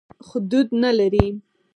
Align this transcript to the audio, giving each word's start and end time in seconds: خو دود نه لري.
خو 0.27 0.37
دود 0.49 0.67
نه 0.83 0.91
لري. 0.99 1.27